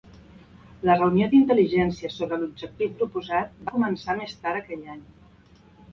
[0.89, 5.05] La reunió d'intel·ligència sobre l'objectiu proposat, va començar més tard aquell any.